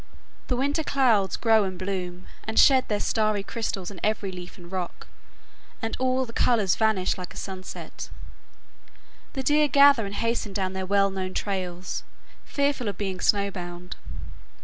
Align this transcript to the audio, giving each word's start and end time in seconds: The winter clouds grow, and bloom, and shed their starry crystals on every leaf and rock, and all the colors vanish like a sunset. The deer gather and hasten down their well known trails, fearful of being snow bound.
The 0.47 0.55
winter 0.55 0.83
clouds 0.83 1.37
grow, 1.37 1.63
and 1.63 1.77
bloom, 1.77 2.25
and 2.43 2.57
shed 2.57 2.87
their 2.87 2.99
starry 2.99 3.43
crystals 3.43 3.91
on 3.91 3.99
every 4.03 4.31
leaf 4.31 4.57
and 4.57 4.71
rock, 4.71 5.05
and 5.79 5.95
all 5.99 6.25
the 6.25 6.33
colors 6.33 6.75
vanish 6.75 7.19
like 7.19 7.35
a 7.35 7.37
sunset. 7.37 8.09
The 9.33 9.43
deer 9.43 9.67
gather 9.67 10.07
and 10.07 10.15
hasten 10.15 10.53
down 10.53 10.73
their 10.73 10.87
well 10.87 11.11
known 11.11 11.35
trails, 11.35 12.01
fearful 12.45 12.87
of 12.87 12.97
being 12.97 13.19
snow 13.19 13.51
bound. 13.51 13.95